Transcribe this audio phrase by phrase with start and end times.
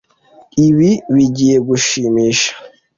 [0.67, 2.51] Ibi bigiye gushimisha